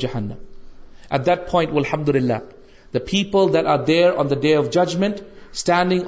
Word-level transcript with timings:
جہنم 0.00 0.34
at 1.10 1.50
point 1.50 1.72
will 1.72 1.82
حمد 1.92 2.08
اللہ 2.08 2.32
people 2.98 3.52
there 3.52 3.76
there 3.76 4.10
on 4.16 4.30
the 4.30 4.34
day 4.34 4.56
of 4.56 4.70
جزمنٹنگ 4.70 5.34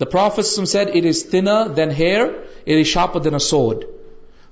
دا 0.00 0.04
پروفیسم 0.04 0.64
set 0.64 0.88
it 0.88 1.04
is 1.04 1.32
then 1.32 1.90
hair 1.90 2.22
it 2.66 2.86
sharp 2.86 3.24
than 3.24 3.34
اوڈ 3.34 3.84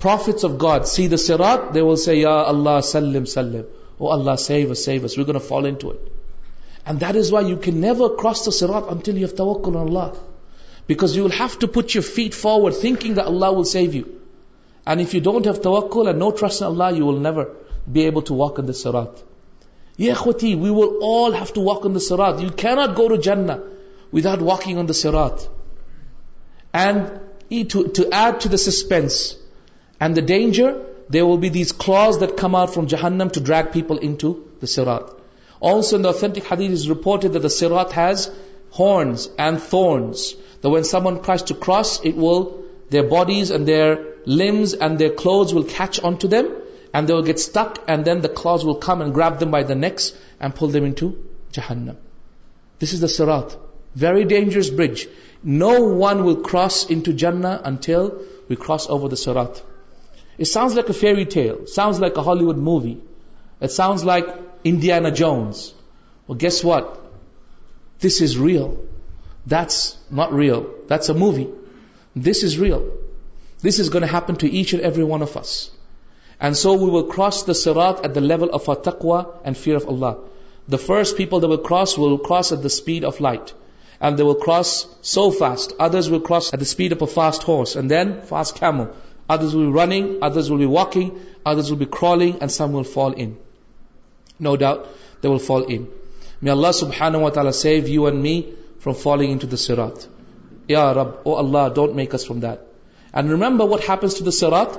prophet 0.00 0.45
of 0.45 0.51
God 0.61 0.85
C 0.85 1.07
that 1.07 1.19
سلیم 2.85 3.25
سیو 3.25 4.73
سیوالو 4.75 5.23
to 5.79 5.89
it 5.89 5.97
وائیس 9.51 10.17
سسپینسر 10.89 11.47
from 11.59 12.61
to 27.71 27.83
ڈر 27.89 28.33
ٹو 28.39 28.49
دا 28.49 28.57
سیڈ 37.49 37.49
سیرات 37.51 37.97
بوڈیزر 38.75 39.35
لمس 44.27 44.75
very 54.01 54.23
dangerous 54.23 54.71
bridge 54.71 55.05
no 55.43 55.71
one 55.79 56.19
will 56.19 56.35
cross 56.43 56.87
جن 57.05 57.45
ویس 58.49 58.87
over 58.89 59.09
Hollywood 62.25 62.57
movies 62.57 64.03
like 64.03 64.25
India 64.63 64.99
gets 66.29 66.65
what 66.65 66.83
this 68.05 68.21
is 68.21 68.37
real 68.37 68.67
that 69.51 69.73
real 70.33 70.59
the 70.89 71.11
movie 71.11 71.45
this 72.15 72.43
is 72.43 72.59
real 72.59 72.89
this 73.65 73.79
is 73.79 73.93
gonna 73.93 74.03
happen 74.03 74.33
to 74.33 74.47
each 74.51 74.73
and 74.73 74.85
every 74.85 75.01
one 75.01 75.21
of 75.21 75.37
us 75.37 75.69
and 76.39 76.57
so 76.57 76.77
we 76.77 76.91
ولس 76.91 77.47
the 77.47 77.53
سراد 77.53 77.93
at 78.01 78.15
the 78.15 78.19
لو 78.19 78.73
تکو 78.73 79.15
and 79.15 79.57
fear 79.57 79.75
of 79.75 79.83
Allah 79.87 80.05
the 80.71 80.77
first 80.77 81.17
people 81.17 81.43
ولس 81.43 81.99
so 85.01 85.29
fast 85.29 85.73
others 85.79 86.13
fast 87.13 87.49
horse 87.49 87.77
and 87.77 87.89
then 87.89 88.11
fast 88.29 88.63
others 89.29 89.55
will 89.55 89.79
run 89.79 90.07
others 90.21 90.51
will 90.51 90.59
be 90.59 90.65
walking 90.65 91.09
others 91.45 91.71
will 91.71 91.77
be 91.77 91.85
crawl 91.85 92.31
fall 92.93 93.11
اناؤٹ 93.17 94.63
May 96.41 96.51
Allah 96.51 96.69
subhanahu 96.69 97.21
wa 97.21 97.29
ta'ala 97.29 97.53
save 97.53 97.87
you 97.87 98.05
and 98.05 98.21
me 98.21 98.53
from 98.79 98.95
falling 98.95 99.31
into 99.31 99.47
the 99.47 99.57
sirat. 99.57 100.07
Ya 100.67 100.91
Rabb, 100.91 101.19
oh 101.25 101.33
Allah, 101.33 101.71
don't 101.73 101.95
make 101.95 102.13
us 102.13 102.25
from 102.25 102.41
that. 102.41 102.61
And 103.13 103.31
remember 103.31 103.65
what 103.65 103.83
happens 103.83 104.15
to 104.15 104.23
the 104.23 104.31
sirat. 104.31 104.79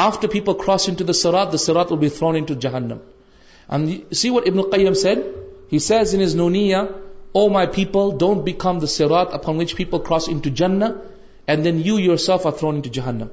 After 0.00 0.28
people 0.28 0.54
cross 0.54 0.86
into 0.88 1.04
the 1.04 1.12
sirat, 1.12 1.50
the 1.50 1.58
sirat 1.58 1.90
will 1.90 1.96
be 1.96 2.08
thrown 2.08 2.36
into 2.36 2.54
Jahannam. 2.54 3.00
And 3.68 4.04
see 4.12 4.30
what 4.30 4.46
Ibn 4.46 4.62
Qayyim 4.64 4.96
said? 4.96 5.24
He 5.68 5.78
says 5.78 6.14
in 6.14 6.20
his 6.20 6.34
Nuniya, 6.34 6.92
O 7.32 7.42
oh 7.42 7.48
my 7.48 7.66
people, 7.66 8.12
don't 8.12 8.44
become 8.44 8.80
the 8.80 8.86
sirat 8.86 9.32
upon 9.32 9.56
which 9.56 9.76
people 9.76 10.00
cross 10.00 10.28
into 10.28 10.50
Jannah, 10.50 11.00
and 11.46 11.64
then 11.64 11.80
you 11.80 11.96
yourself 11.96 12.46
are 12.46 12.52
thrown 12.52 12.76
into 12.76 12.90
Jahannam. 12.90 13.30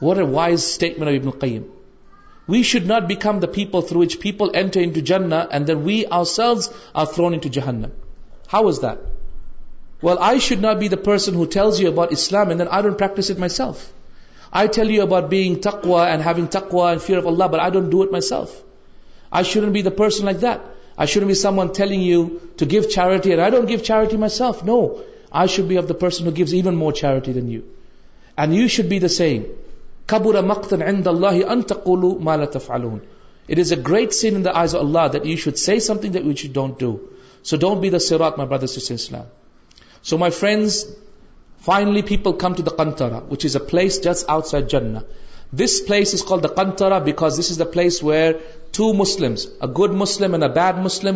What 0.00 0.18
a 0.18 0.26
wise 0.26 0.64
statement 0.64 1.08
of 1.08 1.14
Ibn 1.16 1.32
Qayyim. 1.32 1.64
We 2.48 2.62
should 2.62 2.86
not 2.86 3.02
become 3.02 3.38
the 3.40 3.46
پیپلچ 3.46 4.18
people 4.20 4.48
enter 4.54 5.74
we 5.74 6.02
are 6.10 6.24
sales 6.24 6.68
are 6.92 7.06
thrown 7.14 7.38
جہنم 7.44 7.90
how 8.52 8.66
is 8.68 8.84
well 10.02 10.16
I 10.20 10.38
should 10.38 10.60
not 10.60 10.76
be 10.76 10.88
درسن 10.88 11.34
who 11.34 11.44
you 11.78 11.90
about 11.90 12.12
Islam 12.12 12.48
I 12.48 12.82
don't 12.82 12.98
practice 12.98 13.30
being 15.28 15.54
do 17.90 18.02
it 18.02 18.10
my 18.10 18.20
self 18.20 18.50
I 19.30 19.44
shouldn't 19.44 19.70
be 19.72 19.82
person 19.82 20.24
like 20.24 20.44
I 20.96 21.06
should 21.06 21.24
be 21.24 21.34
some 21.34 21.60
the 21.66 21.88
چھوٹی 28.68 28.98
place 30.12 31.22
where 48.02 48.32
to 48.72 48.92
Muslim 48.92 51.16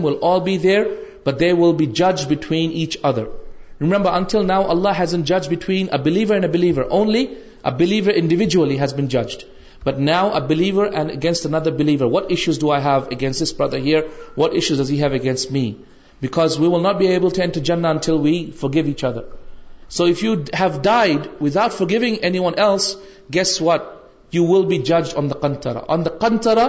will 0.04 0.14
be 0.44 0.58
there 0.58 0.80
but 1.26 1.40
they 1.40 1.52
will 1.52 1.72
be 1.72 1.86
جج 1.86 2.28
between 2.28 2.70
each 2.70 2.98
ادرم 3.02 4.46
now 4.46 4.68
اللہ 4.68 5.14
جج 5.14 5.48
between 5.48 5.86
الیور 5.92 6.38
A 7.68 7.70
believer 7.70 8.10
individually 8.10 8.76
has 8.78 8.94
been 8.94 9.08
judged. 9.10 9.44
But 9.84 9.98
now 10.00 10.32
a 10.32 10.40
believer 10.40 10.86
and 10.86 11.10
against 11.10 11.44
another 11.44 11.70
believer, 11.70 12.08
what 12.08 12.30
issues 12.32 12.56
do 12.56 12.70
I 12.70 12.78
have 12.80 13.08
against 13.12 13.40
this 13.40 13.52
brother 13.52 13.78
here? 13.78 14.04
What 14.34 14.54
issues 14.54 14.78
does 14.78 14.88
he 14.88 14.96
have 14.98 15.12
against 15.12 15.50
me? 15.50 15.76
Because 16.22 16.58
we 16.58 16.66
will 16.66 16.80
not 16.80 16.98
be 16.98 17.08
able 17.08 17.30
to 17.32 17.42
enter 17.42 17.60
Jannah 17.60 17.90
until 17.90 18.18
we 18.18 18.52
forgive 18.52 18.88
each 18.88 19.04
other. 19.04 19.26
So 19.88 20.06
if 20.06 20.22
you 20.22 20.46
have 20.54 20.80
died 20.80 21.28
without 21.40 21.74
forgiving 21.74 22.16
anyone 22.30 22.54
else, 22.54 22.96
guess 23.30 23.60
what? 23.60 24.10
You 24.30 24.44
will 24.44 24.64
be 24.64 24.78
judged 24.78 25.14
on 25.14 25.28
the 25.28 25.34
qantara. 25.34 25.84
On 25.90 26.04
the 26.04 26.10
qantara, 26.10 26.69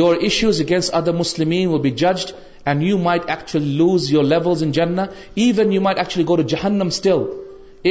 your 0.00 0.16
issues 0.16 0.58
against 0.58 0.92
other 0.92 1.12
Muslimin 1.12 1.68
will 1.68 1.86
be 1.86 1.92
judged, 1.92 2.34
and 2.66 2.82
you 2.82 2.98
might 2.98 3.28
actually 3.28 3.72
lose 3.84 4.10
your 4.10 4.24
levels 4.24 4.60
in 4.60 4.72
Jannah. 4.72 5.08
Even 5.36 5.70
you 5.70 5.80
might 5.80 5.98
actually 5.98 6.24
go 6.24 6.36
to 6.36 6.42
Jahannam 6.42 6.92
still. 6.92 7.43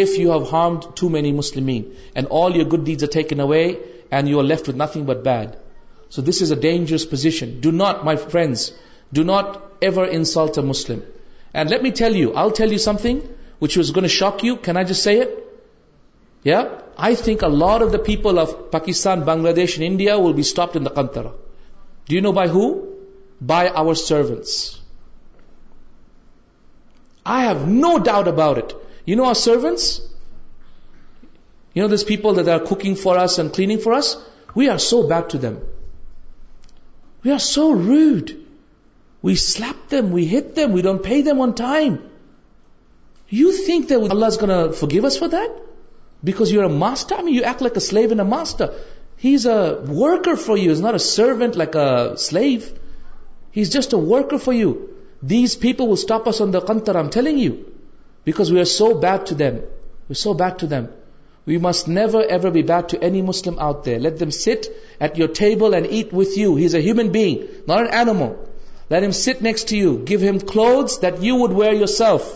If 0.00 0.18
you 0.18 0.31
have 0.31 0.50
harmed 0.50 0.96
too 0.96 1.10
many 1.10 1.31
Muslimin 1.31 1.96
and 2.16 2.28
all 2.28 2.56
your 2.56 2.66
good 2.66 2.84
deeds 2.84 3.04
are 3.04 3.14
taken 3.16 3.40
away 3.40 3.78
and 4.12 4.28
you 4.28 4.40
are 4.40 4.44
left 4.52 4.68
with 4.68 4.75
nothing 4.75 5.06
but 5.06 5.24
bad. 5.24 5.58
So 6.10 6.22
this 6.22 6.42
is 6.42 6.52
a 6.52 6.56
dangerous 6.56 7.06
position. 7.06 7.60
Do 7.62 7.72
not, 7.72 8.04
my 8.04 8.16
friends, 8.16 8.72
do 9.12 9.24
not 9.24 9.62
ever 9.81 10.06
insult 10.06 10.58
a 10.58 10.64
Muslim. 10.64 11.04
And 11.54 11.70
let 11.70 11.84
me 11.84 11.92
tell 11.92 12.16
you, 12.16 12.34
I'll 12.34 12.52
tell 12.52 12.72
you 12.72 12.80
something 12.80 13.22
which 13.60 13.78
was 13.78 13.92
going 13.92 14.04
to 14.04 14.10
shock 14.10 14.44
you. 14.44 14.58
Can 14.58 14.78
I 14.78 14.84
just 14.84 15.04
say 15.04 15.20
it? 15.20 15.40
Yeah? 16.44 16.81
I 16.98 17.16
think 17.16 17.42
a 17.42 17.48
lot 17.48 17.81
of 17.81 17.92
the 17.92 18.00
people 18.00 18.40
of 18.40 18.72
Pakistan, 18.72 19.24
Bangladesh 19.24 19.75
and 19.75 19.84
India 19.84 20.20
will 20.20 20.34
be 20.34 20.44
stopped 20.44 20.75
in 20.75 20.84
the 20.84 20.92
Qantara. 20.92 21.34
Do 22.08 22.16
you 22.16 22.22
know 22.22 22.34
by 22.34 22.48
who? 22.48 22.66
By 23.40 23.70
our 23.70 23.96
servants. 23.96 24.80
I 27.25 27.44
have 27.44 27.68
no 27.68 28.00
doubt 28.00 28.28
about 28.28 28.58
it. 28.58 28.75
You 29.08 29.16
know 29.16 29.24
are 29.24 29.34
servants 29.34 30.00
you 31.75 31.84
know 31.84 31.90
these 31.90 32.06
people 32.06 32.42
cooking 32.81 32.96
food 32.96 33.54
cleaning 33.56 33.80
for 33.80 33.94
us 33.94 34.16
we 34.56 34.70
are 34.70 34.78
so 34.78 35.02
back 35.02 35.30
to 35.30 35.38
them 35.38 35.54
we 37.25 37.31
are 37.31 37.38
so 37.38 37.74
rude 37.74 38.31
ویپ 39.24 39.94
wait 40.12 40.60
we 40.74 40.82
done 40.82 41.51
time 41.51 41.96
you 43.32 43.51
think 43.65 43.89
دلہ 43.89 44.30
give 44.84 45.10
for 45.10 45.36
دیکر 46.24 46.44
has 49.24 49.48
a 49.48 49.58
worker 49.89 50.36
for 50.36 50.58
use 50.58 50.82
ناٹر 50.82 51.56
like 51.56 51.77
جسٹر 53.53 54.38
for 54.38 54.53
you 54.53 54.74
these 55.22 55.60
people 55.60 55.96
کنتر 56.68 56.96
um 56.96 57.10
ٹھیک 57.10 57.27
you 57.27 57.51
because 58.25 58.51
we 58.51 58.60
are 58.60 58.63
so 58.63 58.94
bad 58.94 59.27
to 59.30 59.36
there 59.36 60.13
so 60.13 60.34
bad 60.34 60.60
to 60.60 60.68
دسٹ 60.68 61.88
never 61.88 62.50
bad 62.50 62.72
to 62.89 62.98
any 63.01 63.22
Muslim 63.22 63.60
out 63.60 63.88
them 64.20 64.30
sit 64.30 64.70
at 65.00 65.20
your 65.20 65.27
table 65.27 65.74
and 65.74 65.88
eat 65.89 66.13
with 66.13 66.39
you 66.39 66.56
his 66.58 66.75
a 66.75 66.82
human 66.82 67.08
being 67.08 67.36
not 67.68 67.94
M 67.94 68.24
let 68.92 69.15
set 69.15 69.42
next 69.42 69.72
give 70.10 70.20
him 70.20 70.38
cloth 70.38 71.06
wear 71.51 71.74
your 71.74 71.86
self 71.86 72.32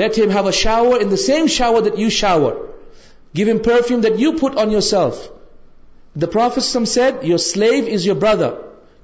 late 0.00 0.18
him 0.18 0.30
he 0.30 0.50
shower 0.50 1.16
same 1.16 1.46
shower 1.46 1.82
that 1.82 1.98
you 1.98 2.08
shower 2.08 2.52
give 3.38 3.50
him 3.50 3.58
perfume 3.58 4.00
پروفیسم 6.32 6.84
set 6.84 7.14
your 7.22 7.38
sleeve 7.38 7.84
is 7.92 8.06
your 8.06 8.16
brother 8.16 8.50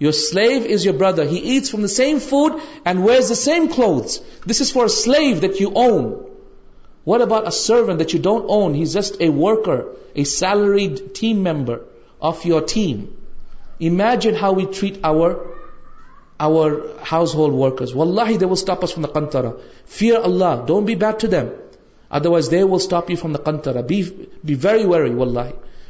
your 0.00 0.12
us 0.12 0.34
leave 0.34 0.60
is 0.74 0.86
your 0.86 0.94
brother 0.94 1.26
he 1.26 1.36
ate 1.36 1.66
from 1.66 1.84
the 1.84 1.90
same 1.90 2.18
food 2.28 2.52
and 2.84 3.04
where 3.06 3.20
this 4.48 4.60
is 4.60 4.72
for 4.72 4.84
اسٹو 4.84 5.98
what 7.06 7.22
about 7.22 8.14
you 8.14 8.20
don't 8.22 8.44
own 8.48 8.82
just 8.84 9.16
a 9.18 9.28
worker 9.28 9.80
salaried 10.24 10.98
team 11.20 11.42
member 11.44 11.78
of 12.20 12.46
you 12.46 12.58
team 12.74 13.04
imagine 13.78 14.36
how 14.42 14.54
we 14.54 14.64
treat 14.80 14.98
our 15.02 16.70
house 17.12 17.34
hold 17.34 17.54
workers 17.54 19.50
fair 19.88 20.16
Allah 20.24 20.64
don't 20.66 20.86
be 20.86 20.94
be 20.94 21.10
to 21.20 21.28
them 21.28 21.46
other 22.10 22.28
wise 22.28 22.50
they 22.50 22.62
ولپ 22.62 23.10
you 23.10 23.16
فروما 23.16 23.80
be 23.88 24.02
be 24.44 24.54
very 24.62 24.86
very 24.86 25.14
will 25.14 25.38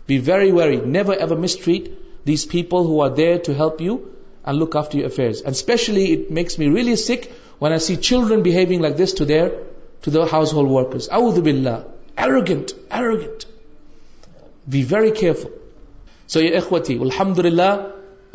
be 0.06 0.18
very 0.18 0.50
very 0.50 0.76
never 0.76 1.14
ever 1.14 1.36
mistreat 1.36 1.88
these 2.26 2.48
people 2.48 2.76
who 2.76 3.02
are 3.02 3.08
there 3.08 3.36
to 3.36 3.52
help 3.52 3.82
you 3.82 3.96
and 4.44 4.62
look 4.62 4.76
of 4.76 4.92
to 4.92 4.98
you 4.98 5.06
affair 8.86 9.48
to 10.02 10.10
those 10.10 10.54
holder 10.54 10.98
be 14.66 14.84
very 14.90 15.10
care 15.10 15.34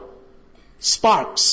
sparks. 0.79 1.53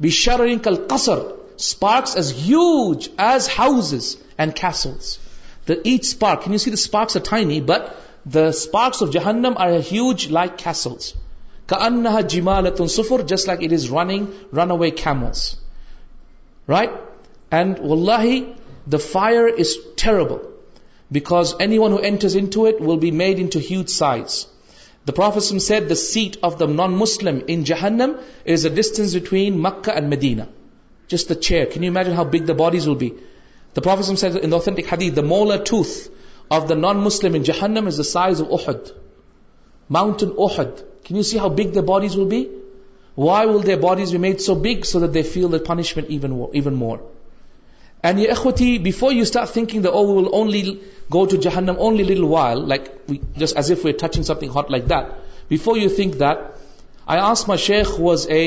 بِشَرَرٍ 0.00 0.58
كَالْقَصَرِ 0.60 1.36
Sparks 1.56 2.16
as 2.16 2.30
huge 2.30 3.10
as 3.18 3.46
houses 3.46 4.16
and 4.38 4.54
castles. 4.54 5.18
The 5.66 5.86
each 5.86 6.06
spark, 6.06 6.42
can 6.42 6.52
you 6.52 6.58
see 6.58 6.70
the 6.70 6.78
sparks 6.78 7.16
are 7.16 7.20
tiny, 7.20 7.60
but 7.60 7.94
the 8.24 8.52
sparks 8.52 9.02
of 9.02 9.10
Jahannam 9.10 9.56
are 9.58 9.78
huge 9.80 10.30
like 10.30 10.56
castles. 10.56 11.14
كَأَنَّهَا 11.68 12.22
جِمَالَةٌ 12.22 12.76
سُفُرٍ 12.76 13.26
Just 13.26 13.46
like 13.46 13.62
it 13.62 13.72
is 13.72 13.90
running 13.90 14.32
runaway 14.50 14.90
camels. 14.92 15.56
Right? 16.66 16.90
And 17.50 17.78
we 17.80 18.40
the 18.92 18.96
fireball 19.02 20.34
backs 21.10 21.54
ایو 21.58 21.96
اینٹرز 21.96 22.36
will 22.80 22.98
be 22.98 23.10
made 23.10 23.56
انائز 23.56 24.46
of 26.42 26.58
the 26.60 26.66
naan 26.68 27.62
جہنم 27.64 28.12
is 28.46 28.66
distance 28.76 29.14
between 29.14 29.60
مک 29.62 29.88
and 29.94 30.14
Medina 30.14 30.42
just 31.10 31.32
چھن 31.40 31.84
یوجنگ 31.84 32.58
will 32.58 32.98
بیسم 33.76 34.14
سیٹنٹک 34.14 34.94
tooth 35.66 36.72
naan 36.76 37.42
جہنم 37.42 37.86
is 37.86 38.00
داز 38.14 38.42
of 38.42 38.48
Uhud 38.50 38.90
mount 39.90 40.24
big 41.48 41.68
the 41.74 41.84
bodies 41.84 42.16
will 42.16 42.28
be 42.28 42.44
why 43.16 43.48
will 43.48 43.66
the 43.66 43.76
bodies 43.80 44.14
make 44.16 44.40
so 44.40 44.54
big 44.54 44.82
so 44.82 45.06
they 45.06 45.22
feel 45.22 45.52
the 45.52 45.58
punishment 45.66 46.24
more 46.74 46.98
منسٹ 48.04 48.56
as 48.82 49.36
افرچ 49.36 49.84
انتگ 54.18 54.48
height 54.56 54.92
before 55.50 55.76
you 55.76 55.88
think 55.96 56.22
شیخ 57.58 58.00
اے 58.28 58.44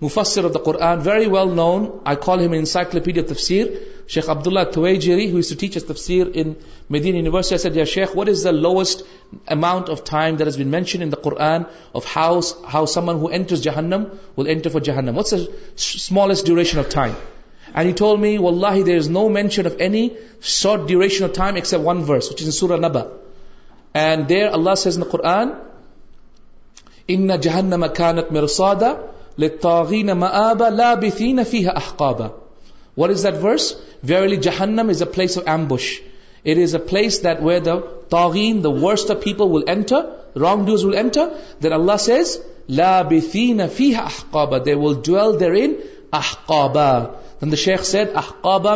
مفسر 0.02 0.44
of 0.44 0.52
the 0.52 0.64
Quran 0.64 0.98
very 1.04 1.26
well 1.26 1.54
know 1.56 1.70
I 2.04 2.16
call 2.22 2.40
him 2.40 2.52
encyclopedia 2.52 3.20
شیخ 4.14 4.28
ابد 4.30 4.46
اللہ 4.46 4.64
تھوجری 4.72 5.26
تفصیل 5.88 6.26
شیخ 7.86 8.16
what 8.16 8.28
is 8.28 8.44
the 8.44 8.50
lost 8.50 9.02
of 9.90 10.02
time 10.10 10.36
this 10.36 10.56
بیشن 10.58 11.10
قرآن 11.22 11.62
جہنم 13.62 14.04
ونٹر 14.38 14.68
فور 14.68 14.80
جہنم 14.80 15.18
وٹس 15.18 15.34
اسٹوریشن 15.76 16.78
And 17.74 17.88
he 17.88 17.94
told 17.94 18.20
me, 18.20 18.38
Wallahi, 18.38 18.84
there 18.84 18.96
is 18.96 19.08
no 19.08 19.28
mention 19.28 19.66
of 19.66 19.80
any 19.80 20.16
short 20.40 20.86
duration 20.86 21.24
of 21.24 21.32
time 21.32 21.56
except 21.56 21.82
one 21.82 22.04
verse, 22.04 22.30
which 22.30 22.40
is 22.40 22.46
in 22.46 22.52
Surah 22.52 22.76
Naba. 22.76 23.10
And 23.92 24.28
there 24.28 24.50
Allah 24.50 24.76
says 24.76 24.94
in 24.94 25.00
the 25.00 25.08
Quran, 25.08 25.58
إِنَّ 27.08 27.40
جَهَنَّمَ 27.40 27.88
كَانَتْ 27.94 28.30
مِرْصَادًا 28.30 28.98
لِلطَّاغِينَ 29.38 30.06
مَآبًا 30.06 30.70
لَابِثِينَ 30.80 31.42
فِيهَا 31.42 31.76
أَحْقَابًا 31.76 32.32
What 32.94 33.10
is 33.10 33.22
that 33.22 33.34
verse? 33.34 33.74
Verily 34.04 34.38
Jahannam 34.38 34.88
is 34.88 35.00
a 35.00 35.06
place 35.06 35.36
of 35.36 35.48
ambush. 35.48 36.00
It 36.44 36.58
is 36.58 36.74
a 36.74 36.78
place 36.78 37.20
that 37.20 37.42
where 37.42 37.58
the 37.58 37.80
tagheen, 38.08 38.62
the 38.62 38.70
worst 38.70 39.10
of 39.10 39.20
people 39.20 39.48
will 39.48 39.64
enter, 39.66 40.14
wrongdoers 40.36 40.84
will 40.84 40.94
enter. 40.94 41.36
Then 41.58 41.72
Allah 41.72 41.98
says, 41.98 42.40
لَابِثِينَ 42.68 43.68
فِيهَا 43.68 43.96
أَحْقَابًا 43.96 44.64
They 44.64 44.76
will 44.76 44.94
dwell 44.94 45.36
therein, 45.36 45.78
أَحْقَابًا 46.12 47.23
شیکورڈ 47.56 48.08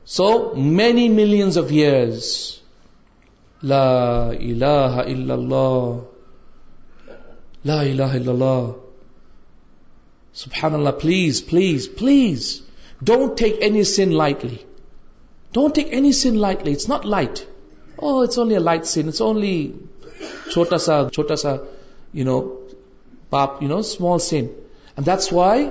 many 0.56 1.08
ملر 1.08 1.70
چھوٹا 20.52 20.78
سا 20.78 21.02
چھوٹا 21.12 21.36
سا 21.36 21.54
you 22.14 22.24
know 22.24 22.40
pop 23.30 23.62
you 23.62 23.68
know 23.68 23.78
small 23.78 24.18
scene 24.20 24.46
and 24.96 25.06
that's 25.06 25.32
Y 25.32 25.64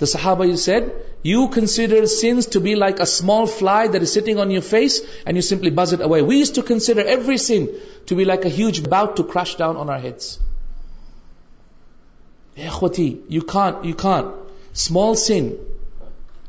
دا 0.00 0.06
صحابہ 0.06 0.46
you 0.46 0.56
said 0.58 0.88
you 1.24 1.46
consider 1.54 2.04
sins 2.08 2.46
to 2.48 2.60
be 2.60 2.74
like 2.76 3.00
a 3.00 3.02
small 3.02 3.44
fly 3.58 3.88
that 3.88 4.02
is 4.02 4.10
sitting 4.10 4.38
on 4.38 4.50
your 4.52 4.68
face 4.68 5.00
and 5.24 5.36
you 5.36 5.42
simply 5.44 5.70
buzz 5.76 5.94
it 5.94 6.02
away 6.02 6.20
is 6.40 6.52
to 6.52 6.62
consider 6.68 7.06
every 7.06 7.36
sin 7.44 7.66
to 8.06 8.16
be 8.16 8.24
like 8.24 8.46
a 8.46 8.52
huge 8.56 8.80
bout 8.88 9.16
to 9.16 9.22
crush 9.32 9.56
down 9.58 9.76
on 9.76 9.90
our 9.90 10.02
heads 10.02 10.36
خوتی 12.70 13.12
you 13.30 13.40
can 13.46 13.72
you 13.84 13.94
can 13.96 14.24
small 14.72 15.14
scene 15.16 15.48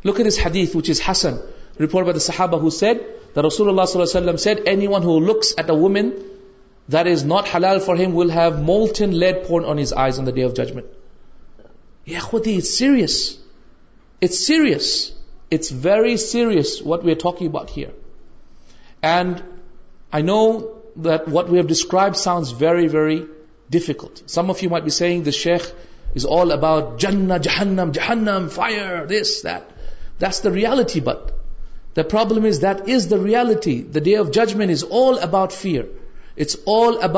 look 0.06 0.20
at 0.20 0.28
اس 0.28 0.40
حدیث 0.44 0.76
which 0.76 0.90
is 0.90 1.02
Hasan 1.10 1.36
report 1.82 2.06
by 2.06 2.14
the 2.14 2.20
صحابہ 2.22 2.58
who 2.60 2.70
said 2.72 2.98
the 3.36 3.42
رسول 3.42 3.68
اللہ 3.70 3.86
صلی 3.86 4.02
اللہ 4.02 4.10
علیہ 4.10 4.20
وسلم 4.20 4.38
said 4.38 4.62
any 4.66 4.88
one 4.88 5.04
who 5.04 5.20
looks 5.22 5.54
at 5.58 5.70
a 5.70 5.76
woman 5.78 6.10
that 6.90 7.08
is 7.08 7.24
not 7.24 7.46
halal 7.46 7.82
for 7.82 7.96
him 7.96 8.14
will 8.14 8.30
have 8.30 8.62
molten 8.62 9.12
lead 9.20 9.44
poured 9.46 9.64
on 9.64 9.78
his 9.78 9.94
eyes 9.94 10.20
on 10.20 10.26
the 10.26 10.32
Day 10.32 10.42
of 10.42 10.56
Judgment. 10.56 10.88
Ya 12.06 12.20
Khudi, 12.20 12.58
it's 12.58 12.76
serious. 12.78 13.38
It's 14.20 14.46
serious. 14.46 15.12
It's 15.52 15.70
very 15.70 16.18
serious 16.18 16.82
what 16.82 17.04
we 17.04 17.12
are 17.12 17.22
talking 17.24 17.48
about 17.48 17.70
here. 17.70 17.92
And 19.04 19.44
I 20.12 20.22
know 20.22 20.82
that 20.96 21.28
what 21.28 21.50
we 21.50 21.58
have 21.58 21.68
described 21.68 22.18
sounds 22.18 22.52
very, 22.52 22.88
very 22.88 23.28
difficult. 23.70 24.24
Some 24.26 24.50
of 24.50 24.62
you 24.64 24.70
might 24.70 24.84
be 24.84 24.90
saying 24.90 25.24
the 25.24 25.32
Shaykh 25.32 25.72
is 26.16 26.26
all 26.26 26.52
about 26.52 26.98
Jannah, 26.98 27.40
Jahannam, 27.40 27.94
Jahannam, 27.94 28.52
fire, 28.52 29.06
this, 29.06 29.44
that. 29.44 29.70
That's 30.18 30.40
the 30.40 30.52
reality, 30.52 31.00
but 31.00 31.38
the 31.94 32.04
problem 32.04 32.46
is 32.46 32.62
that 32.62 32.90
is 32.90 33.08
the 33.08 33.20
reality. 33.20 33.82
The 33.82 34.02
Day 34.02 34.16
of 34.16 34.32
Judgment 34.32 34.72
is 34.72 34.84
all 34.84 35.20
about 35.20 35.54
fear. 35.54 35.88
Grief 36.46 37.00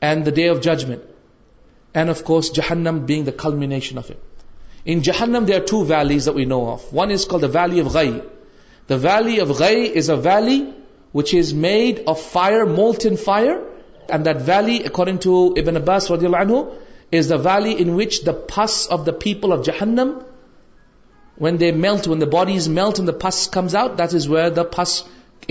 and 0.00 0.26
the 0.26 0.30
day 0.30 0.48
of 0.48 0.60
judgment 0.60 1.00
course 2.24 2.50
the 3.26 3.30
culmination 3.30 3.98
which 11.12 11.34
is 11.34 11.54
made 11.54 12.04
of 12.06 12.20
fire, 12.20 12.66
molten 12.66 13.16
fire. 13.16 13.62
And 14.08 14.26
that 14.26 14.42
valley, 14.42 14.84
according 14.84 15.20
to 15.20 15.54
Ibn 15.56 15.76
Abbas 15.76 16.08
رضي 16.08 16.22
الله 16.22 16.46
عنه, 16.46 16.74
is 17.12 17.28
the 17.28 17.38
valley 17.38 17.78
in 17.78 17.94
which 17.94 18.22
the 18.24 18.32
pus 18.32 18.86
of 18.86 19.04
the 19.04 19.12
people 19.12 19.52
of 19.52 19.64
Jahannam, 19.64 20.24
when 21.36 21.58
they 21.58 21.72
melt, 21.72 22.06
when 22.06 22.18
the 22.18 22.26
bodies 22.26 22.68
melt 22.68 22.98
and 22.98 23.06
the 23.06 23.12
pus 23.12 23.46
comes 23.46 23.74
out, 23.74 23.98
that 23.98 24.14
is 24.14 24.28
where 24.28 24.50
the 24.50 24.64
pus 24.64 25.04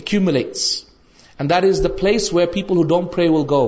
accumulates. 0.00 0.86
And 1.38 1.50
that 1.50 1.64
is 1.64 1.82
the 1.82 1.90
place 1.90 2.32
where 2.32 2.48
people 2.48 2.76
who 2.76 2.86
don't 2.86 3.12
pray 3.12 3.30
will 3.30 3.46
go. 3.46 3.69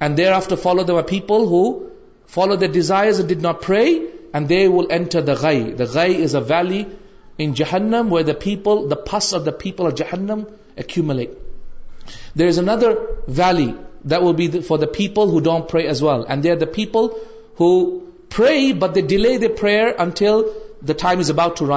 And 0.00 0.16
thereafter 0.16 0.56
follow 0.56 0.84
them 0.84 0.96
are 0.96 1.02
people 1.02 1.48
who 1.48 1.90
follow 2.28 2.54
the 2.54 2.66
desire 2.66 3.12
did 3.28 3.42
not 3.42 3.64
free 3.64 4.06
and 4.32 4.48
they 4.48 4.66
will 4.66 4.86
enter 4.90 5.20
the 5.20 5.32
گائی 5.42 5.62
the 5.62 5.84
گئی 5.94 6.22
is 6.22 6.36
a 6.36 6.40
valley 6.48 8.12
where 8.12 8.22
the 8.22 8.32
people 8.32 8.94
فسٹل 9.10 9.50
there 12.38 12.46
is 12.46 12.58
a 12.58 12.62
Nadar 12.62 12.92
valley 13.28 13.72
دل 14.02 14.32
be 14.32 14.60
for 14.60 14.78
the 14.78 14.86
people 14.86 15.44
don't 15.44 15.70
free 15.70 15.86
as 15.86 16.02
valid 16.02 16.44
they 16.44 16.50
are 16.50 16.56
the 16.56 16.66
پیپلے 16.66 18.72
Frere 19.60 19.88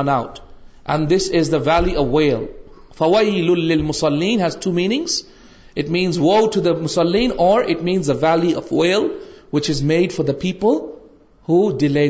out 0.07 0.39
and 0.85 1.09
this 1.09 1.29
is 1.33 1.51
the 1.51 1.57
ویلیلینز 1.65 4.59
to 4.59 4.71
مینگز 4.71 5.23
it 5.75 5.89
means 5.89 6.17
وا 6.17 6.39
to 6.53 6.61
the 6.61 6.69
مسلین 6.81 7.31
or 7.37 7.63
valley 8.21 8.55
of 8.55 8.67
oil 8.71 9.07
which 9.53 9.69
is 9.69 9.83
made 9.83 10.11
for 10.11 10.25
the 10.25 10.33
people 10.39 10.75
who 11.47 11.77
delay 11.77 12.09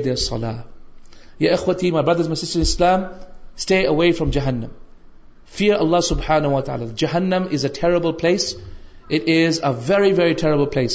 away 3.87 4.11
from 4.11 4.29
جہنم 4.29 4.67
fear 5.47 5.75
اللہ 5.75 5.99
سبحان 5.99 6.45
و 6.45 6.61
تعالیٰ 6.61 6.87
جہنم 6.95 7.43
is 7.51 7.65
horrible 7.65 8.11
place 8.11 8.57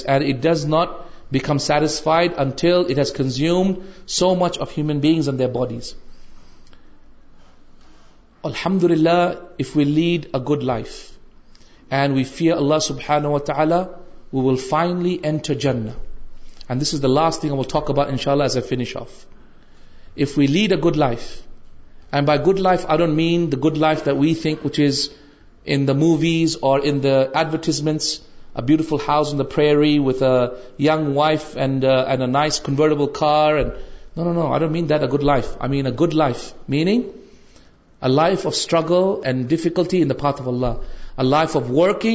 and 0.05 0.09
it 0.09 0.43
does 0.43 0.67
not 0.67 0.89
become 1.33 1.59
satisfies 1.59 3.13
consume 3.13 3.73
so 4.07 4.35
much 4.35 4.61
of 4.61 4.79
ہیومنگ 4.79 5.01
الحمد 8.45 8.85
للہ 8.85 9.33
if 9.59 9.77
we 9.77 9.85
lead 9.85 10.27
a 10.33 10.51
good 10.51 10.63
life 10.63 10.89
and 11.91 12.17
we 12.17 12.25
fear 12.25 12.57
اللہ 12.57 12.79
سبحان 12.79 13.25
جن 15.59 15.87
last 16.71 17.45
I 17.45 17.63
تھاک 17.63 17.91
ان 17.91 18.17
شاء 18.17 18.33
اللہ 18.33 18.45
وی 20.37 20.47
لیڈ 20.47 20.73
گئی 20.85 21.17
بائی 22.27 22.39
گڈ 22.47 22.59
لائف 22.59 22.87
مینڈ 23.09 23.55
لائف 23.77 24.09
ان 25.67 25.87
موویز 25.97 26.57
اور 26.63 26.81
life 38.03 38.47
of 38.47 38.53
اسٹرگلٹی 38.53 40.05
working 41.69 42.15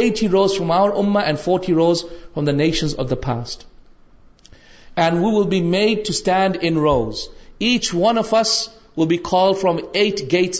eighty 0.00 0.28
rows 0.28 0.56
from 0.58 0.70
آورڈ 0.72 1.38
forty 1.38 1.74
rows 1.74 2.04
from 2.34 2.44
the 2.44 2.52
nations 2.52 2.94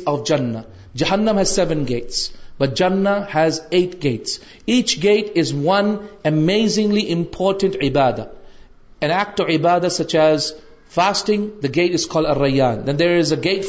of 0.06 0.24
جن 0.26 0.56
get 1.02 1.44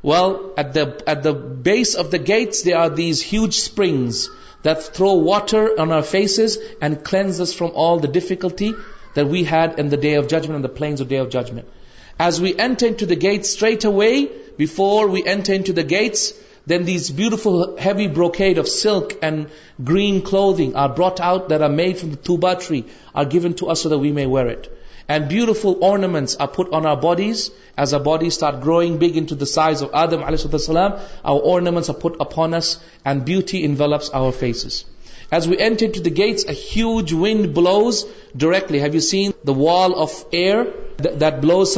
ریئلیٹ 0.04 0.56
at 0.56 1.24
the 1.24 1.30
base 1.62 1.96
of 1.96 2.12
the 2.12 2.18
gates 2.28 2.64
they 2.64 2.74
are 2.74 2.88
these 2.88 3.24
huge 3.32 3.48
اسپرگز 3.48 4.28
that 4.64 4.94
throw 4.94 5.24
water 5.24 5.66
faces 6.10 6.58
and 6.80 6.96
cleanse 7.04 7.56
from 7.56 7.70
all 7.74 8.02
the 8.02 8.12
difficulty 8.12 8.72
the 9.16 9.18
ویڈ 9.30 9.80
in 9.80 9.88
day 10.00 10.16
of 10.16 10.28
judgment 10.30 10.66
judgment 11.32 11.64
as 12.18 12.40
we 12.40 12.52
N 12.58 12.74
ten 12.74 12.92
to 12.92 13.06
the 13.06 13.22
gate 13.22 13.40
اسٹرٹ 13.40 13.86
a 13.86 13.90
way 13.94 14.66
for 14.66 15.08
we 15.08 15.20
N 15.24 15.40
ten 15.40 15.62
to 15.62 15.72
the 15.72 15.90
gate 15.90 16.16
then 16.70 16.86
these 16.86 17.10
بل 17.10 18.06
بروک 18.14 18.40
of 18.58 18.68
silk 18.68 19.12
and 19.20 19.44
green 19.88 20.20
کلوتھی 20.20 20.70
are 20.74 20.88
brought 20.88 21.20
there 21.50 21.68
made 21.68 21.96
فون 21.96 22.36
by 22.40 22.56
three 22.56 22.80
given 23.32 23.52
we 24.00 24.12
may 24.12 24.26
wear 24.26 24.46
it 24.46 24.68
بفل 25.08 25.72
ornaments 25.82 26.36
are 26.40 26.46
fit 26.46 26.74
on 26.74 26.86
our 26.86 26.96
bodies 26.96 27.50
as 27.76 27.94
a 27.94 27.98
body 27.98 28.26
start 28.26 28.64
growing 28.64 28.96
big 28.96 29.18
in 29.18 29.44
size 29.46 29.82
of 29.82 29.88
آدم 29.92 30.24
علی 30.24 30.36
صدم 30.36 30.78
ornaments 31.24 31.90
of 31.90 32.38
ہانس 32.38 32.76
and 33.04 33.22
بنوپس 33.26 34.14
او 34.14 34.30
faces 34.30 34.82
as 35.32 35.46
we 35.48 35.56
enter 35.56 36.08
gates 36.16 36.44
اوج 36.46 37.12
wind 37.14 37.46
blows 37.56 38.04
directly 38.34 38.78
وال 39.48 39.92
of 39.96 40.12
air 40.30 40.62
دلوز 41.34 41.76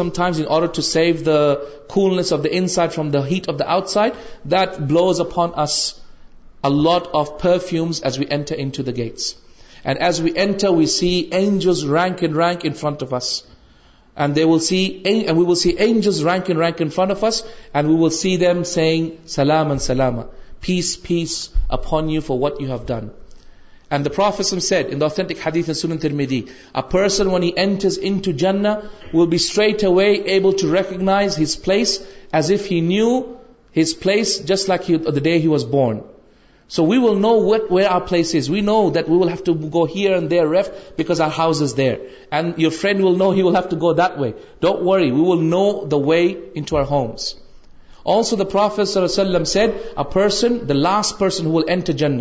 کوفیوم 7.43 7.91
gates 8.97 9.35
and 9.85 9.99
as 10.01 10.21
we 10.21 10.31
enter 10.35 10.71
we 10.71 10.87
Cs 10.87 11.85
ranks 11.91 12.39
rank 16.25 16.83
see 18.13 18.37
they 18.37 18.53
سلام 19.29 19.79
سلام 19.79 20.21
face 20.61 20.99
face 21.03 21.49
اپن 21.69 22.11
you 22.11 22.21
for 22.21 22.39
what 22.39 22.61
you 22.61 22.69
have 22.69 22.85
done 22.87 23.09
set 23.93 24.93
انٹکر 24.93 26.13
میڈی 26.13 26.43
a 26.75 26.81
person 26.91 27.29
ونٹو 27.29 28.31
will 29.15 29.27
be 29.27 29.37
اسٹرٹل 29.37 30.53
to 30.53 30.75
recognise 30.75 31.41
his 31.41 31.57
پی 32.69 32.81
new 32.83 33.21
his 33.77 34.01
place 34.01 34.49
just 34.49 34.69
like 34.69 34.91
day 35.23 35.39
has 35.39 35.65
born 35.71 35.99
so 36.71 36.87
we 36.87 36.99
will 36.99 37.21
know 37.21 37.41
what 37.41 37.73
way 37.73 37.87
are 37.87 38.01
place 38.01 38.51
we 38.51 38.63
know 38.63 38.91
the 38.91 39.01
will 39.09 39.29
have 39.29 39.45
to 39.45 39.55
go 39.73 39.85
here 39.97 40.51
ریف 40.51 40.71
بک 40.99 41.21
are 41.21 41.29
house 41.39 41.63
is 41.63 41.77
there 41.77 41.95
and 42.31 42.55
your 42.59 42.71
friend 42.71 43.05
will 43.05 43.19
know 43.19 43.31
well 43.31 43.57
have 43.57 43.69
to 43.71 43.77
go 43.77 43.93
they 43.93 44.31
ڈوٹ 44.63 44.83
we 44.83 45.11
we 45.11 45.21
will 45.21 45.47
know 45.47 45.87
the 45.87 45.95
way 46.07 46.35
to 46.61 46.77
homes 46.91 47.35
also 48.07 48.37
the 48.37 48.45
پروفیسرسن 48.53 50.59
the 50.69 50.75
last 50.75 51.19
percent 51.19 51.91
جن 51.97 52.21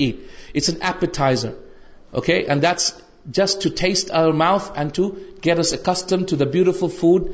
eights 2.62 2.92
just 3.26 3.62
to 3.62 3.68
taste 3.76 4.10
aware 4.10 4.32
mouth 4.32 4.78
to 4.94 5.08
get 5.44 5.58
is 5.58 5.72
a 5.72 5.78
custom 5.84 6.24
to 6.24 6.36
دل 6.36 6.70
food 6.72 7.22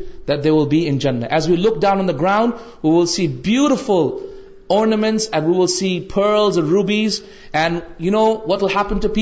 Bs 0.26 1.48
we 1.48 1.56
look 1.56 1.80
down 1.80 2.08
ground 2.20 2.52
see 3.08 3.26
ب 3.26 3.46
rubies 6.56 7.22
no 8.00 8.36
what 8.46 8.62
ویلپنٹ 8.62 9.06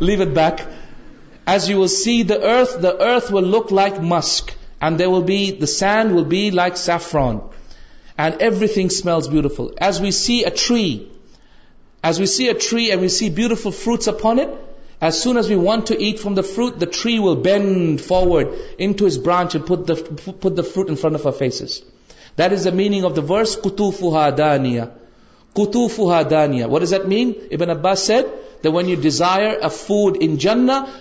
leave 0.00 0.22
it 0.22 0.28
back 0.28 0.60
as 1.46 1.70
you 1.70 1.78
will 1.78 1.86
see 1.86 2.22
the 2.22 3.38
look 3.40 3.72
like 3.72 3.92
muscle 4.00 5.20
be 5.26 5.66
seen 5.66 6.12
will 6.12 6.24
be 6.24 6.50
like 6.50 6.76
سیفرونگ 6.76 7.38
smell 8.18 9.30
beautiful 9.30 9.64
as 9.80 10.00
we 10.00 10.10
see 10.10 10.38
a 10.38 10.50
tree 10.50 10.98
as 12.02 12.20
ویڈ 12.20 13.00
we 13.00 13.08
see 13.08 13.30
beautiful 13.30 13.70
fruits 13.70 14.08
میری 22.74 23.00
فوہا 23.96 24.30
دانیا 24.30 26.66
what 26.66 26.82
is 26.82 26.94
then 27.10 27.32
اوین 27.52 27.70
ا 27.70 27.74
با 27.74 27.94
set 27.94 28.26
when 28.64 28.88
you 28.88 28.96
Dzire 29.00 29.50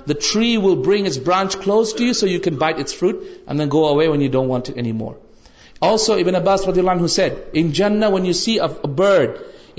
three 0.07 0.57
will 0.57 0.75
bring 0.75 1.07
branch 1.25 1.57
close 1.57 1.93
to 1.93 2.03
you 2.03 2.13
so 2.13 2.27
you 2.27 2.39
can 2.39 2.55
bites 2.55 2.95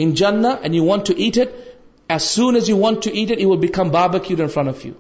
in 0.05 0.15
Jannah 0.15 0.59
and 0.63 0.75
you 0.75 0.83
want 0.83 1.07
to 1.07 1.17
eat 1.29 1.37
it, 1.37 1.55
as 2.09 2.29
soon 2.29 2.57
as 2.57 2.69
you 2.69 2.77
want 2.77 3.03
to 3.07 3.15
eat 3.23 3.31
it, 3.31 3.39
it 3.39 3.47
will 3.47 3.63
become 3.65 3.91
barbecued 3.91 4.41
in 4.41 4.49
front 4.49 4.69
of 4.71 4.85
you. 4.85 4.97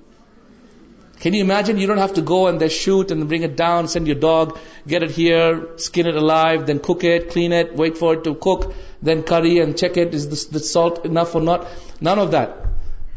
Can 1.20 1.34
you 1.34 1.42
imagine? 1.44 1.78
You 1.78 1.86
don't 1.86 2.02
have 2.02 2.14
to 2.14 2.22
go 2.22 2.46
and 2.48 2.60
then 2.60 2.70
shoot 2.70 3.10
and 3.10 3.28
bring 3.28 3.42
it 3.42 3.56
down, 3.56 3.88
send 3.88 4.06
your 4.06 4.16
dog, 4.24 4.58
get 4.86 5.02
it 5.02 5.10
here, 5.10 5.76
skin 5.76 6.06
it 6.06 6.16
alive, 6.16 6.66
then 6.66 6.78
cook 6.78 7.04
it, 7.04 7.30
clean 7.30 7.52
it, 7.52 7.74
wait 7.76 7.98
for 7.98 8.14
it 8.14 8.24
to 8.24 8.34
cook, 8.34 8.74
then 9.02 9.22
curry 9.22 9.58
and 9.58 9.76
check 9.76 9.98
it, 9.98 10.14
is 10.14 10.28
this, 10.28 10.46
the 10.46 10.60
salt 10.60 11.04
enough 11.04 11.34
or 11.34 11.42
not? 11.42 11.68
None 12.00 12.18
of 12.18 12.30
that. 12.30 12.56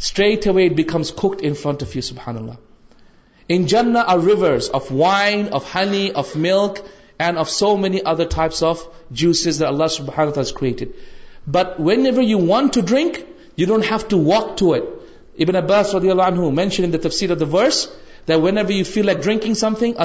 Straight 0.00 0.46
away 0.46 0.66
it 0.68 0.76
becomes 0.76 1.12
cooked 1.12 1.42
in 1.42 1.56
front 1.56 1.82
of 1.82 1.96
you, 1.96 2.02
subhanAllah. 2.02 2.58
In 3.48 3.68
Jannah 3.68 4.06
are 4.13 4.20
rivers 4.20 4.70
of 4.70 4.92
wine, 4.92 5.50
of 5.60 5.70
honey, 5.70 6.12
of 6.12 6.36
milk, 6.36 6.86
and 7.20 7.38
of 7.38 7.50
so 7.50 7.78
many 7.78 8.04
other 8.04 8.26
types 8.26 8.62
of 8.62 8.86
juices 9.12 9.60
that 9.60 9.68
Allah 9.68 9.86
subhanahu 9.86 10.08
wa 10.08 10.32
ta'ala 10.32 10.38
has 10.38 10.52
created. 10.52 10.96
But 11.48 11.80
when 11.80 12.06
you 12.22 12.39
want 12.39 12.74
to 12.74 12.82
drink 12.82 13.18
you 13.58 13.68
don't 13.68 13.84
have 13.92 13.98
to 14.08 14.20
walk 14.24 14.58
to 14.58 14.74
at 14.74 14.84
mention 16.52 16.96
west 17.54 17.92
when 18.28 18.58
feel 18.84 19.06
like 19.06 19.28
like 19.28 19.48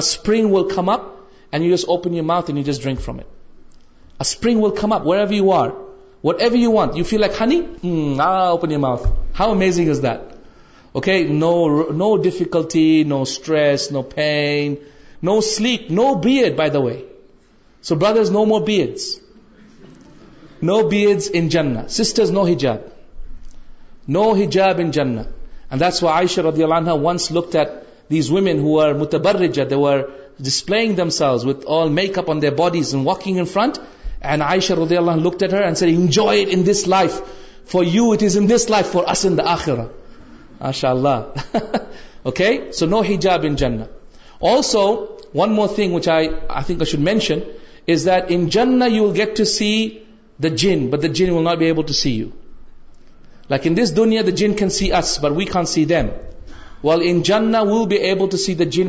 how 9.39 9.51
amazing 9.51 9.93
they 9.93 11.23
no 11.91 12.15
difficulty 12.15 13.03
no 13.03 13.21
stress 13.21 13.91
no 13.91 14.01
pain 14.01 14.75
no 15.23 15.41
sleep 15.41 15.91
no 15.91 16.13
by 16.13 16.69
the 16.69 16.79
way 16.79 16.97
so 17.83 17.95
bird 17.95 18.17
is 18.17 18.31
no 18.31 18.45
more 18.45 18.61
ب 18.61 18.69
knows 20.61 21.29
انسٹر 21.33 22.31
نو 22.31 22.43
ہو 22.43 24.33
hands 25.71 26.03
life 26.03 26.45
اللہ 40.83 41.19
so 42.71 42.85
no 42.85 43.01
ہن 43.01 43.55
جن 43.55 43.81
also 44.41 44.85
one 45.35 45.53
more 45.53 45.67
think 45.67 46.95
mention 46.99 47.39
get 49.15 49.37
to 49.37 49.43
see 49.43 49.71
جین 50.47 50.87
but 50.87 51.03
the 51.03 51.07
جن 51.07 51.89
see 51.89 52.23
Vim 53.57 53.69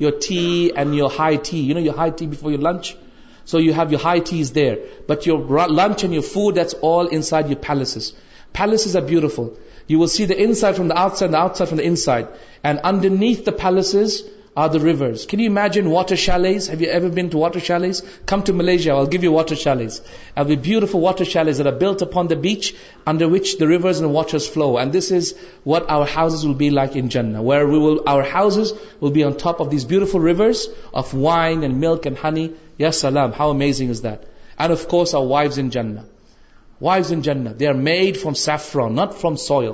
your 0.92 1.10
high 1.18 1.36
you 1.50 1.74
know 1.74 1.80
you 1.80 1.92
high 1.96 2.10
ٹھی 2.10 2.26
before 2.26 2.52
you 2.52 2.58
لچ 2.60 2.94
so 3.46 3.58
you 3.60 3.72
have 3.72 3.90
your 3.90 4.00
high 4.04 4.20
ٹھیز 4.20 4.54
there 4.54 4.74
but 5.08 5.26
your 5.28 5.68
lunch 5.68 6.04
and 6.04 6.14
your 6.14 6.22
فوڈسائڈ 6.22 7.50
your 7.50 7.62
palaces 8.52 8.96
are 8.96 9.02
beautiful 9.02 9.48
you 9.88 9.98
will 9.98 10.08
see 10.08 10.26
the 10.26 10.54
side 10.54 10.74
from 10.74 10.88
the 10.88 10.92
out 10.96 11.16
side 11.16 11.30
side 11.30 11.68
from 11.68 11.78
the 11.78 11.82
in 11.84 11.96
side 11.96 12.24
and 12.62 12.78
underneath 12.82 13.46
the 13.46 13.58
palace 13.62 13.94
are 14.56 14.68
the 14.68 14.78
rows 14.78 15.26
can 15.26 15.40
you 15.40 15.52
ایم 15.52 15.86
water 15.86 16.16
challenge 16.16 18.02
come 18.26 18.40
to 18.40 18.52
میلج 18.54 18.88
I 18.90 19.06
give 19.12 19.32
waters 19.32 20.00
water 20.94 21.24
challenge 21.24 21.60
upon 22.02 22.26
the 22.30 22.34
beach 22.40 22.72
under 23.06 23.26
وچرز 24.06 24.48
flow 24.50 24.76
and 24.78 24.94
this 24.94 25.12
is 25.12 25.34
waters 25.66 26.44
will 26.44 26.54
be 26.54 26.68
like 26.70 26.96
اناؤز 26.96 28.72
will 29.02 29.12
be 29.12 29.24
on 29.24 29.32
top 29.32 29.62
of 29.62 29.70
this 29.72 29.86
بیوٹ 29.86 30.14
rivers 30.24 30.68
of 30.92 31.14
wine 31.14 31.62
and 31.62 31.76
milk 31.76 32.06
and 32.06 32.16
honey 32.24 32.48
yes 32.78 32.96
سلام 32.96 33.30
housing 33.38 33.90
is 33.90 34.02
that 34.02 34.20
and 34.58 34.72
of 34.72 34.86
course 34.86 35.14
wife 35.14 35.58
and 35.58 35.76
from 38.22 38.34
سیفر 38.34 38.90
not 38.90 39.14
from 39.14 39.36
soil 39.36 39.74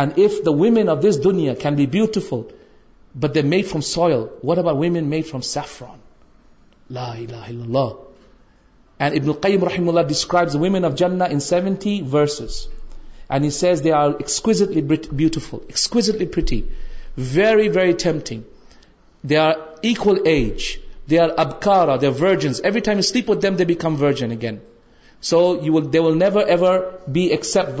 and 0.00 0.10
if 0.16 0.46
the 0.46 0.50
women 0.50 0.88
of 0.88 0.98
this 1.02 1.24
دنیا 1.24 1.54
can 1.54 1.74
be 1.74 1.86
beautiful 1.86 2.59
but 3.14 3.34
دیکھم 3.34 3.80
soil 3.80 4.24
what 4.44 4.58
ویمینڈلیجر 4.58 5.86
again 24.30 24.56
so 25.22 25.54
you 25.62 25.74
will 25.74 26.18
never 26.18 26.78
be 27.08 27.26
accept 27.26 27.80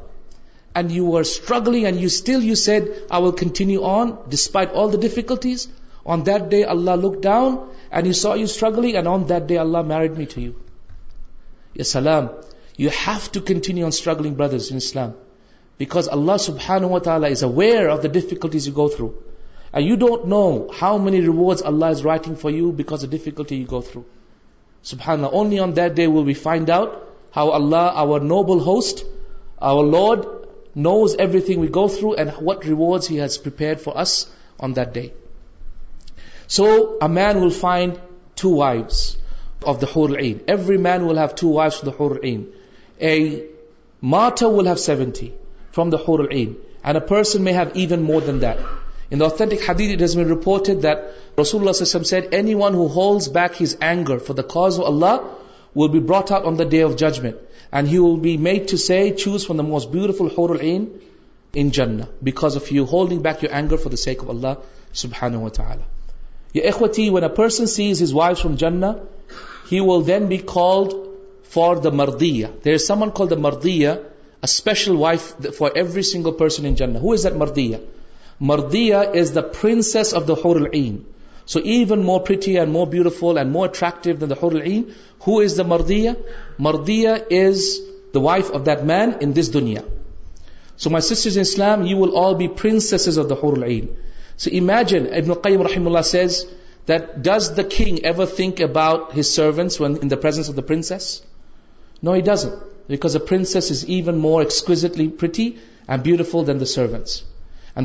difficulties 0.75 2.11
through 6.29 6.55
you 19.79 19.95
don't 19.95 20.25
know 20.25 20.67
how 20.81 20.97
many 20.97 21.21
ریوز 21.21 21.61
Allah 21.65 21.85
is 21.85 22.05
writing 22.05 22.33
for 22.41 22.51
you 22.51 22.71
books 22.71 23.05
out 26.69 26.89
how 27.35 27.51
Allah 27.51 28.03
noble 28.23 28.59
host 28.59 29.05
lord 29.93 30.19
knows 30.75 31.15
every 31.19 31.39
thing 31.39 31.61
we 31.61 31.67
go 31.67 31.87
through 31.87 32.11
and 32.11 32.31
what 32.41 32.65
has 33.11 33.39
for 33.83 33.95
us 33.95 34.25
on 34.59 34.75
they 34.75 35.07
so 36.49 36.65
این 37.01 37.37
will 37.37 37.49
فائنڈی 37.49 38.49
from 45.73 45.89
the 45.89 45.97
ہورل 46.07 47.39
may 47.39 47.51
he 47.51 47.85
more 47.95 48.21
than 48.21 48.39
دنٹکن 49.19 50.19
report 50.19 50.69
رسول 51.39 51.71
for 54.27 54.33
the 54.33 55.15
will 55.75 55.89
be 55.89 55.99
brought 55.99 56.31
out 56.31 56.73
judgment 56.97 57.35
and 57.71 57.87
he'll 57.87 58.19
be 58.19 58.37
made 58.37 58.69
to 58.71 58.77
see 58.77 59.09
choose 59.09 59.47
for 59.47 59.55
the 59.55 59.61
most 59.61 59.89
beautiful 59.89 60.27
ہونا 60.37 62.03
بیکازلڈنگ 62.21 63.27
anger 63.51 63.75
فارسن 67.35 67.65
Cs 67.65 68.03
his 68.03 68.13
wife 68.13 68.45
جن 68.57 68.83
he 69.71 69.79
will 69.79 70.07
then 70.07 70.25
bed 70.25 70.51
for 71.49 71.75
the 71.75 71.89
مردی 71.89 72.43
مردیا 73.37 73.95
special 74.41 74.95
wife 74.95 75.33
for 75.57 75.69
every 75.75 76.01
single 76.01 76.31
person 76.31 76.95
who 76.95 77.11
is 77.11 77.23
دردی 77.23 77.71
مردیا 78.41 79.01
اس 79.01 79.35
دنس 79.35 80.13
of 80.13 80.27
دارل 80.27 80.65
این 80.71 80.97
سو 81.53 81.59
ایون 81.59 81.99
مور 81.99 82.19
پر 82.19 82.65
مورٹفول 82.65 83.37
and 83.37 83.51
more 83.51 83.67
attractive 83.67 84.15
than 84.15 84.29
the 84.29 84.35
his 85.27 85.57
the 85.57 85.63
مردی 85.63 86.05
مردیز 86.59 87.63
دا 88.13 88.19
وائف 88.19 88.51
آف 88.51 88.65
دین 88.65 89.11
انس 89.21 89.53
دنیا 89.53 89.81
سو 90.77 90.89
مائی 90.89 91.15
سیسٹرکاؤٹ 91.15 92.79
سروینٹس 99.25 99.81
نوٹس 102.03 102.47
مورکی 104.15 105.51
اینڈیفل 105.87 106.47
دین 106.47 106.59
داس 106.59 107.21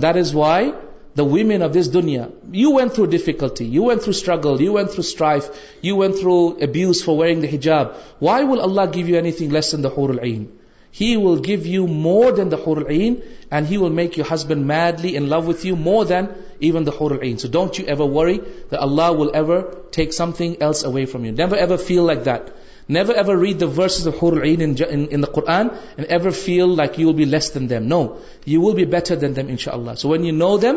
دز 0.02 0.34
وائی 0.34 0.70
د 1.16 1.20
وین 1.20 1.62
آف 1.62 1.74
دس 1.74 1.94
دنیا 1.94 2.26
you 2.52 2.72
went 2.72 2.88
through 2.88 3.04
difficulty 3.04 3.64
you 3.64 3.84
went 3.84 3.98
through 3.98 4.10
struggle 4.10 4.60
you 4.60 4.72
went 4.72 4.86
through 4.86 5.00
strife 5.00 5.42
you 5.82 5.96
went 5.96 6.12
through 6.12 6.46
abuse 6.60 7.04
for 7.04 7.14
wearing 7.14 7.42
the 7.42 7.54
حجاب 7.54 7.86
why 8.22 8.44
will 8.44 8.60
Allah 8.60 8.80
give 8.94 9.08
you 9.08 9.24
ایگ 9.24 9.52
less 9.52 9.72
than 9.72 9.84
the 9.84 9.86
ہورل 9.96 10.18
he 10.94 11.16
will 11.16 11.38
give 11.46 11.58
you 11.64 11.86
more 11.86 12.30
than 12.32 12.50
the 12.50 12.56
ہورل 12.66 12.82
این 12.88 13.14
and 13.50 13.66
he'll 13.70 13.92
make 13.92 14.18
your 14.18 14.34
husband 14.34 14.66
madly 14.66 15.08
and 15.08 15.28
love 15.28 15.40
with 15.46 15.66
you 15.66 15.76
more 15.76 16.04
than 16.04 16.24
even 16.58 16.86
the 16.86 16.88
ہورل 17.00 17.16
ایئن 17.22 17.36
so 17.36 17.48
don't 17.52 17.80
you 17.80 17.86
every 17.88 18.38
Allah 18.70 19.10
will 19.10 19.60
take 19.90 20.14
some 20.14 20.30
thing 20.30 20.54
else 20.60 20.84
away 20.84 21.04
from 21.04 21.24
you 21.24 21.32
never 21.32 21.76
feel 21.76 22.06
like 22.06 22.28
دور 22.88 23.36
red 23.36 23.60
داسل 23.60 24.10
فیلکل 26.44 27.68
دین 27.70 29.36
دم 29.36 29.56
شاء 29.58 29.72
اللہ 29.72 29.94
so 29.98 30.08
when 30.08 30.24
you 30.24 30.34
know 30.34 30.56
them 30.58 30.76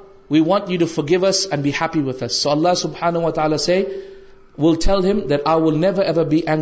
we 0.31 0.39
want 0.39 0.69
you 0.69 0.79
to 0.79 0.85
for 0.85 1.03
give 1.09 1.25
us 1.25 1.47
and 1.51 1.63
be 1.63 1.71
happy 1.81 2.01
with 2.01 2.31
so 2.31 2.49
اللہ 2.49 2.73
سبحان 2.73 3.15
وطالعہ 3.15 3.57
سے 3.57 3.83
more 4.53 4.75
beautiful 4.75 6.62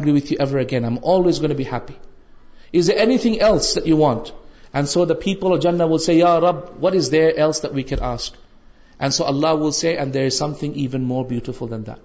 then 11.71 11.85
that 11.85 11.99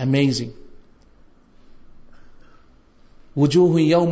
looking 0.00 0.40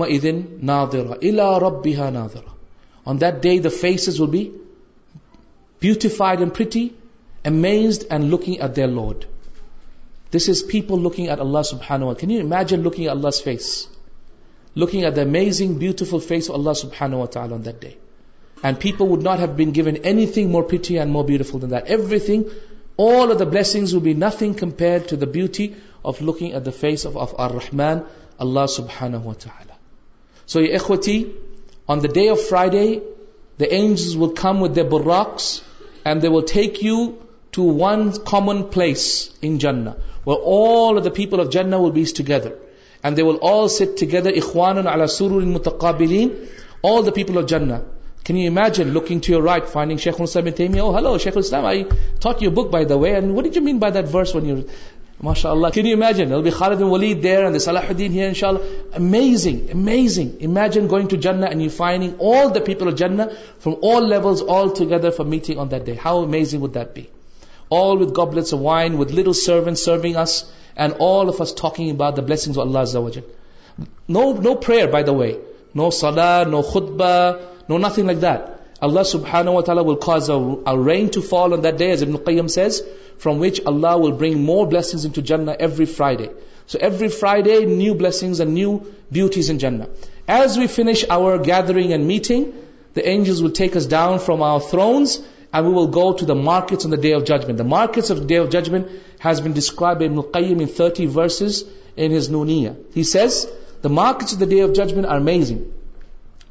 Allah 0.05 1.69
face 3.81 4.21
they 17.83 17.89
and 18.63 18.81
people 18.81 19.01
would 19.01 19.23
not 19.23 19.39
bag 19.57 20.47
مورٹی 20.47 20.99
اینڈ 20.99 21.13
مورٹیفل 21.13 21.75
every 21.75 22.19
thing 22.19 22.43
all 22.97 23.31
of 23.31 23.39
the 23.39 23.47
blessings 23.47 23.95
will 23.95 24.01
be 24.01 24.15
nothing 24.15 24.55
compared 24.55 25.09
to 25.09 25.17
the 25.17 25.27
beauty 25.27 25.77
of 26.05 26.21
looking 26.21 26.53
at 26.53 26.65
the 26.65 26.73
face 26.73 27.05
of, 27.05 27.17
of 27.17 27.35
Ar-Rahman, 27.39 28.05
Allah 28.39 28.65
subhanahu 28.65 29.23
wa 29.23 29.33
ta'ala. 29.35 29.77
So 30.47 30.61
ya 30.61 30.79
ikhwati, 30.79 31.33
on 31.89 32.01
the 32.01 32.09
day 32.09 32.29
of 32.29 32.41
Friday, 32.41 33.01
the 33.59 33.73
angels 33.73 34.17
will 34.17 34.33
come 34.33 34.61
with 34.61 34.75
their 34.75 34.85
burraqs, 34.85 35.63
and 36.05 36.21
they 36.21 36.29
will 36.29 36.43
take 36.43 36.83
you 36.83 37.23
to 37.53 37.63
one 37.63 38.13
common 38.25 38.69
place 38.69 39.31
in 39.41 39.59
Jannah, 39.59 39.97
where 40.25 40.37
all 40.37 40.99
of 40.99 41.05
the 41.05 41.11
people 41.11 41.41
of 41.41 41.51
Jannah 41.51 41.81
will 41.81 41.93
be 41.93 42.05
together. 42.05 42.59
And 43.05 43.17
they 43.17 43.23
will 43.23 43.37
all 43.37 43.69
sit 43.69 43.97
together, 43.97 44.31
ikhwanun 44.31 44.93
ala 44.93 45.05
sururin 45.05 45.55
al-mutaqabilin, 45.55 46.49
all 46.83 47.03
the 47.03 47.13
people 47.13 47.39
of 47.39 47.47
Jannah, 47.47 47.85
Can 48.25 48.37
you 48.37 48.47
imagine 48.47 48.93
looking 48.93 49.21
to 49.23 49.33
your 49.33 49.43
right, 49.43 49.69
finding 49.69 49.99
Shaykh 49.99 50.19
Al-Islam 50.21 50.47
Ibn 50.47 50.55
Taymiyyah? 50.55 50.81
Oh, 50.81 50.93
hello, 50.93 51.19
Shaykh 51.19 51.35
Al-Islam, 51.35 51.65
I 51.65 51.87
taught 52.21 52.41
you 52.41 52.49
a 52.49 52.53
book, 52.53 52.71
by 52.71 52.85
the 52.85 52.97
way. 52.97 53.15
And 53.15 53.35
what 53.35 53.45
did 53.45 53.57
you 53.57 53.63
mean 53.63 53.79
by 53.79 53.91
that 53.91 54.07
verse 54.07 54.33
when 54.33 54.45
you... 54.47 54.69
MashaAllah. 55.23 55.73
Can 55.73 55.87
you 55.87 55.95
imagine? 55.95 56.29
There'll 56.29 56.43
be 56.43 56.51
Khalid 56.51 56.81
and 56.81 56.91
Walid 56.91 57.23
there, 57.23 57.47
and 57.47 57.55
the 57.55 57.61
Salahuddin 57.61 58.11
here, 58.11 58.27
inshallah. 58.27 58.61
Amazing, 58.93 59.71
amazing. 59.71 60.41
Imagine 60.41 60.89
going 60.89 61.07
to 61.09 61.17
Jannah 61.17 61.47
and 61.47 61.63
you 61.63 61.71
finding 61.71 62.17
all 62.19 62.51
the 62.51 62.61
people 62.61 62.89
of 62.89 62.97
Jannah 62.97 63.37
from 63.61 63.77
all 63.83 64.01
levels 64.01 64.43
all 64.43 64.71
together 64.71 65.13
for 65.13 65.25
meeting 65.25 65.59
on 65.59 65.69
that 65.69 65.85
day. 65.85 65.95
How 65.95 66.19
amazing 66.19 66.61
would 66.63 66.73
that 66.73 66.93
be? 66.97 67.09
All 67.69 67.99
with 67.99 68.13
goblets 68.15 68.53
of 68.53 68.59
wine, 68.59 68.99
with 68.99 69.13
little 69.13 69.33
servants 69.33 69.85
serving 69.85 70.17
us, 70.17 70.51
and 70.77 70.95
all 70.99 71.29
of 71.29 71.41
us 71.41 71.53
talking 71.53 71.91
about 71.91 72.17
the 72.17 72.23
blessings 72.23 72.57
of 72.57 72.67
Allah 72.67 72.83
Azza 72.83 73.01
wa 73.01 73.11
Jal. 73.11 73.23
No 74.09 74.57
prayer, 74.57 74.89
by 74.89 75.05
the 75.05 75.13
way. 75.13 75.39
No 75.73 75.91
salah, 75.91 76.45
no 76.49 76.63
khutbah, 76.63 77.52
nothing 77.79 78.11
like 78.93 80.01
to 81.13 81.21
فالیم 81.21 82.47
سیز 82.47 82.83
from 83.19 83.41
which 83.41 83.61
Allah 83.67 83.97
will 83.97 84.13
بری 84.13 84.35
مورسری 84.35 85.87
Friday 85.87 86.37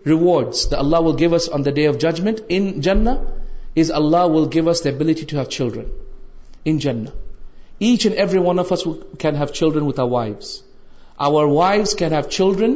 reward 0.05 0.47
اللہ 0.71 0.97
will 0.97 1.15
give 1.19 1.35
day 1.75 1.87
of 1.87 1.97
judgment 1.97 2.39
اللہ 3.91 4.17
will 4.17 4.45
گیولیٹی 4.55 5.25
children 5.25 5.85
each 6.65 6.87
and 6.87 8.15
every 8.17 8.37
one 8.37 8.59
of 8.59 8.73
can 9.19 9.35
have 9.35 9.45
چلڈرنت 9.45 9.99
our 11.17 11.45
wife 11.45 11.95
can 11.95 12.13
have 12.13 12.29
children 12.29 12.75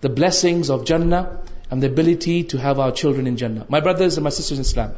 the 0.00 0.08
blessings 0.08 0.70
of 0.70 0.84
Jannah 0.84 1.40
and 1.70 1.82
the 1.82 1.86
ability 1.86 2.44
to 2.44 2.58
have 2.58 2.78
our 2.78 2.92
children 2.92 3.26
in 3.26 3.36
Jannah. 3.36 3.66
My 3.68 3.80
brothers 3.80 4.16
and 4.16 4.24
my 4.24 4.30
sisters 4.30 4.58
in 4.58 4.62
Islam, 4.62 4.94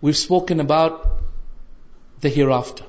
we've 0.00 0.16
spoken 0.16 0.60
about 0.60 1.06
the 2.20 2.28
hereafter. 2.28 2.84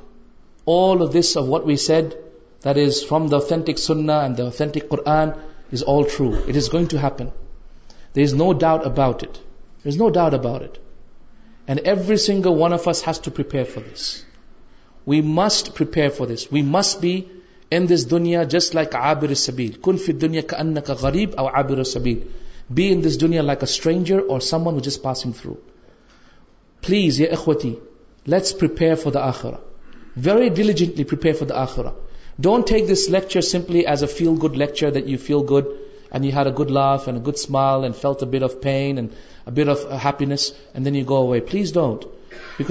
All 0.65 1.01
of 1.01 1.11
this 1.11 1.35
of 1.35 1.47
what 1.47 1.65
we 1.65 1.75
said, 1.75 2.17
that 2.61 2.77
is 2.77 3.03
from 3.03 3.27
the 3.27 3.38
authentic 3.38 3.77
Sunnah 3.77 4.19
and 4.19 4.35
the 4.35 4.47
authentic 4.47 4.89
Quran, 4.89 5.38
is 5.71 5.83
all 5.83 6.05
true. 6.05 6.33
It 6.47 6.55
is 6.55 6.69
going 6.69 6.88
to 6.89 6.99
happen. 6.99 7.31
There 8.13 8.23
is 8.23 8.33
no 8.33 8.53
doubt 8.53 8.88
about 8.88 9.23
it. 9.23 9.33
There 9.83 9.89
is 9.89 9.97
no 9.97 10.09
doubt 10.09 10.33
about 10.33 10.61
it. 10.61 10.79
And 11.67 11.79
every 11.79 12.17
single 12.17 12.55
one 12.55 12.73
of 12.73 12.88
us 12.88 13.01
has 13.01 13.19
to 13.19 13.31
prepare 13.31 13.65
for 13.65 13.81
this. 13.81 14.23
We 15.05 15.21
must 15.21 15.76
prepare 15.76 16.09
for 16.09 16.26
this. 16.26 16.49
We 16.51 16.61
must 16.61 17.01
be 17.01 17.30
this 17.84 18.11
دنیا 18.11 18.43
just 18.43 18.76
like 18.76 18.95
دنیا 20.21 20.41
کا 20.82 20.93
گریب 21.03 21.30
اور 21.38 21.51
take 32.61 32.89
this 32.89 33.09
lecture 33.09 33.41
simply 33.41 33.80
as 33.80 34.03
a 34.03 34.07
feel 34.17 34.34
good 34.43 34.57
lecture 34.57 34.89
good 36.49 36.71
لف 36.71 37.09
گل 38.19 38.47
پینڈینس 38.61 40.53
please 41.49 41.73
don't 41.73 42.05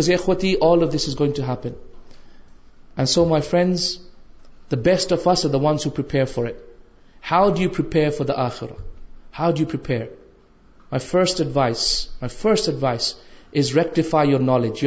so 3.09 3.25
my 3.25 3.43
friends 3.43 3.99
best 4.77 5.13
first 5.23 5.47
prepare 5.95 6.25
for 6.25 6.47
it 6.47 6.57
how 7.23 7.49
do 7.49 7.69
prepare 7.69 8.11
for 8.11 8.27
the 8.27 8.35
آخر 8.37 8.67
how 9.39 9.51
do 9.51 9.65
prepare 9.65 10.03
my 10.93 11.07
first 12.29 12.71
ratify 13.75 14.31
your 14.31 14.41
knowledge 14.41 14.85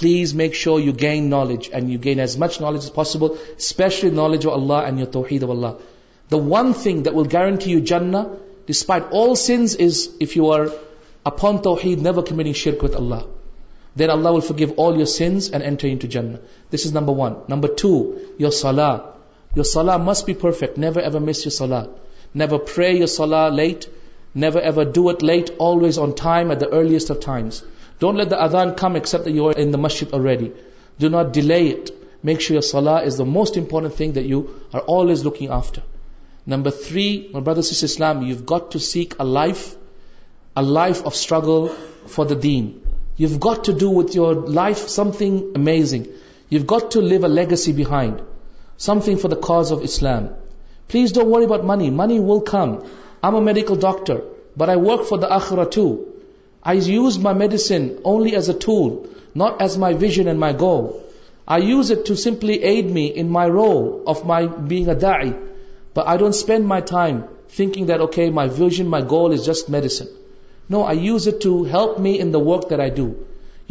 please 0.00 0.34
make 0.34 0.54
sure 0.54 0.80
you 0.80 0.92
gain 1.00 1.30
knowledge 1.30 1.68
and 1.72 1.90
you 1.90 1.98
gain 2.04 2.20
as 2.20 2.36
much 2.38 2.60
knowledge 2.60 2.92
possible 2.94 3.28
especially 3.56 4.10
knowledge 4.10 4.46
of 4.46 4.54
اللہ 4.54 4.98
you 4.98 5.06
to 6.30 6.40
one 6.40 6.72
thing 6.82 7.02
دل 7.02 7.22
guarantee 7.32 7.70
you 7.70 7.78
جن 7.78 8.12
despite 8.66 9.02
all 9.12 9.34
sins 9.34 9.76
you 10.36 10.52
are 10.52 10.64
افون 11.24 11.56
to 11.56 11.74
he 11.84 12.52
share 12.52 12.74
کت 12.74 12.96
اللہ 12.96 13.37
then 13.96 14.10
اللہ 14.10 14.28
will 14.28 14.40
give 14.58 14.68
all 14.78 14.96
your 14.96 15.06
sins 15.06 15.50
and 15.52 15.84
اینٹرز 15.84 16.92
number 16.92 17.14
one 17.16 17.32
number 17.48 17.68
two 17.82 18.12
your 18.38 18.52
سولا 18.52 18.96
your 19.50 19.64
سولہ 19.64 19.96
must 19.96 20.26
be 20.26 20.34
perfect 20.34 20.78
your 20.78 21.46
سولہ 21.46 23.06
سولہز 23.06 23.58
ایٹ 23.58 23.86
دا 26.60 26.66
ارلیسٹ 26.70 27.12
ڈونٹ 28.00 28.18
لیٹان 28.18 28.70
کم 28.78 28.94
ایسپٹ 28.94 29.28
یو 29.28 29.52
د 29.52 29.76
مشید 29.76 30.14
do 30.98 31.08
not 31.08 31.34
delay 31.34 31.74
makes 32.24 32.50
you 32.50 32.56
ار 32.56 32.62
سولہ 32.62 32.90
is 33.04 33.18
the 33.18 33.24
most 33.26 33.58
important 33.58 33.96
thing 33.96 34.12
do 34.12 34.42
always 34.88 35.24
looking 35.24 35.50
after 35.50 35.82
number 36.46 36.70
three 36.84 37.28
بردرسلام 37.32 38.22
you 38.22 38.36
got 38.52 38.72
to 38.72 38.78
سیکف 38.78 39.20
a 39.20 40.60
life 40.60 41.02
of 41.04 41.14
struggle 41.14 41.66
for 42.08 42.26
the 42.26 42.34
دین 42.42 42.70
You've 43.20 43.40
got 43.40 43.64
to 43.64 43.72
do 43.72 43.90
with 43.90 44.14
your 44.14 44.32
life 44.34 44.88
something 44.88 45.52
amazing. 45.56 46.06
You've 46.48 46.68
got 46.68 46.92
to 46.92 47.00
leave 47.00 47.24
a 47.24 47.28
legacy 47.28 47.72
behind, 47.72 48.22
something 48.76 49.16
for 49.16 49.26
the 49.26 49.40
cause 49.46 49.72
of 49.72 49.82
Islam. 49.82 50.28
Please 50.86 51.10
don't 51.10 51.28
worry 51.28 51.44
about 51.44 51.64
money. 51.64 51.90
Money 51.90 52.20
will 52.20 52.42
come. 52.42 52.84
I'm 53.20 53.34
a 53.34 53.40
medical 53.40 53.74
doctor, 53.74 54.22
but 54.56 54.70
I 54.70 54.76
work 54.76 55.04
for 55.04 55.18
the 55.18 55.26
akhirah 55.26 55.68
too. 55.72 55.90
I 56.62 56.74
use 56.74 57.18
my 57.18 57.32
medicine 57.32 58.00
only 58.04 58.36
as 58.36 58.48
a 58.48 58.54
tool, 58.54 59.08
not 59.34 59.60
as 59.62 59.76
my 59.76 59.94
vision 59.94 60.28
and 60.28 60.38
my 60.38 60.52
goal. 60.52 61.02
I 61.56 61.58
use 61.58 61.90
it 61.90 62.06
to 62.06 62.16
simply 62.16 62.62
aid 62.62 62.88
me 62.88 63.06
in 63.06 63.30
my 63.30 63.48
role 63.48 64.04
of 64.06 64.24
my 64.26 64.46
being 64.46 64.88
a 64.88 64.94
da'i. 64.94 65.36
But 65.92 66.06
I 66.06 66.16
don't 66.18 66.40
spend 66.44 66.68
my 66.68 66.80
time 66.82 67.24
thinking 67.48 67.86
that, 67.86 68.00
okay, 68.08 68.30
my 68.30 68.46
vision, 68.46 68.86
my 68.86 69.02
goal 69.02 69.32
is 69.32 69.44
just 69.44 69.68
medicine. 69.68 70.08
No, 70.68 70.82
I 70.82 70.92
use 70.92 71.26
it 71.26 71.40
to 71.42 71.64
help 71.64 71.98
me 71.98 72.18
in 72.18 72.30
the 72.30 72.38
work 72.38 72.68
that 72.68 72.80
I 72.80 72.90
do. 72.90 73.26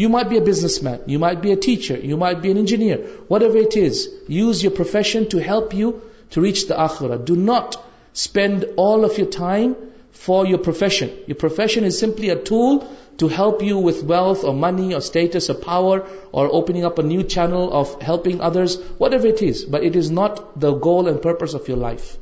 You 0.00 0.09
might 0.09 0.29
be 0.29 0.37
a 0.37 0.41
businessman, 0.41 1.01
you 1.07 1.19
might 1.19 1.41
be 1.41 1.51
a 1.51 1.55
teacher, 1.55 1.97
you 1.97 2.17
might 2.17 2.41
be 2.41 2.51
an 2.51 2.57
engineer, 2.57 2.97
whatever 3.27 3.57
it 3.57 3.75
is. 3.75 4.09
Use 4.27 4.61
your 4.61 4.71
profession 4.71 5.27
to 5.29 5.41
help 5.41 5.73
you 5.73 6.01
to 6.31 6.41
reach 6.41 6.67
the 6.67 6.75
akhirah. 6.75 7.25
Do 7.25 7.35
not 7.35 7.83
spend 8.13 8.65
all 8.77 9.05
of 9.05 9.17
your 9.17 9.27
time 9.27 9.75
for 10.11 10.45
your 10.45 10.59
profession. 10.59 11.11
Your 11.25 11.35
profession 11.35 11.83
is 11.83 11.97
simply 11.97 12.29
a 12.29 12.35
tool 12.35 12.87
to 13.17 13.27
help 13.27 13.63
you 13.63 13.77
with 13.77 14.03
wealth 14.03 14.43
or 14.43 14.53
money 14.53 14.93
or 14.93 15.01
status 15.01 15.49
or 15.49 15.55
power 15.55 16.05
or 16.31 16.49
opening 16.51 16.85
up 16.85 16.99
a 16.99 17.03
new 17.03 17.23
channel 17.23 17.71
of 17.73 17.99
helping 18.01 18.41
others, 18.41 18.79
whatever 18.99 19.27
it 19.27 19.41
is. 19.41 19.65
But 19.65 19.83
it 19.83 19.95
is 19.95 20.11
not 20.11 20.59
the 20.59 20.73
goal 20.73 21.07
and 21.07 21.21
purpose 21.21 21.53
of 21.53 21.67
your 21.67 21.77
life. 21.77 22.17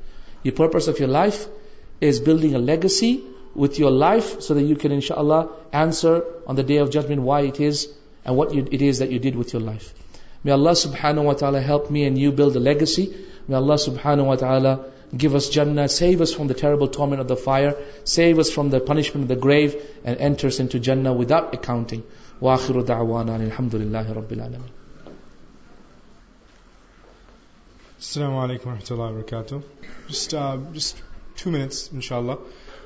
Your 0.44 0.54
purpose 0.54 0.88
of 0.88 1.00
your 1.00 1.08
life 1.10 1.48
is 2.00 2.20
building 2.20 2.56
a 2.56 2.60
legacy 2.60 3.24
with 3.56 3.80
your 3.80 3.92
life 3.92 4.42
so 4.42 4.54
that 4.54 4.64
you 4.64 4.76
can 4.76 4.92
inshallah 4.92 5.50
answer 5.72 6.24
on 6.46 6.56
the 6.56 6.64
day 6.64 6.78
of 6.78 6.90
judgment 6.92 7.22
why 7.22 7.42
it 7.42 7.60
is 7.60 7.88
and 8.24 8.36
what 8.36 8.54
you, 8.54 8.68
it 8.72 8.82
is 8.82 9.00
that 9.00 9.12
you 9.12 9.20
did 9.20 9.36
with 9.36 9.54
your 9.54 9.62
life. 9.62 9.94
May 10.44 10.52
Allah 10.52 10.72
subhanahu 10.72 11.24
wa 11.24 11.34
ta'ala 11.34 11.62
help 11.62 11.90
me 11.90 12.06
and 12.06 12.18
you 12.18 12.32
build 12.32 12.56
a 12.56 12.60
legacy. 12.60 13.16
May 13.48 13.56
Allah 13.56 13.76
subhanahu 13.76 14.26
wa 14.26 14.36
ta'ala 14.36 14.86
give 15.16 15.36
us 15.36 15.50
Jannah, 15.50 15.88
save 15.88 16.22
us 16.22 16.34
from 16.34 16.48
the 16.48 16.54
terrible 16.54 16.88
torment 16.88 17.22
of 17.22 17.28
the 17.28 17.36
fire, 17.36 17.76
save 18.04 18.40
us 18.40 18.52
from 18.52 18.70
the 18.70 18.80
punishment 18.80 19.24
of 19.24 19.28
the 19.30 19.36
grave 19.36 19.76
and 20.04 20.18
enter 20.18 20.48
us 20.48 20.60
into 20.60 20.80
Jannah 20.80 21.14
without 21.14 21.54
accounting. 21.54 22.04
وآخر 22.42 22.82
دعوانا 22.82 23.36
الحمد 23.36 23.76
لله 23.76 24.14
رب 24.14 24.34
العالمين 24.34 24.72
Assalamu 27.98 28.42
alaikum 28.44 28.66
wa 28.66 28.74
rahmatullahi 28.74 29.16
wa 29.16 29.24
barakatuh. 29.24 29.64
Just, 30.10 30.34
uh, 30.34 30.58
just 30.74 31.02
two 31.38 31.50
minutes, 31.50 31.90
inshallah. 31.92 32.38